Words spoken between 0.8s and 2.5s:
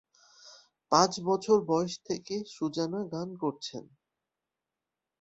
পাঁচ বছর বয়স থেকে